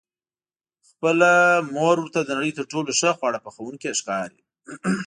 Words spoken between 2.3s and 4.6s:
نړۍ تر ټولو ښه خواړه پخوونکې ښکاري.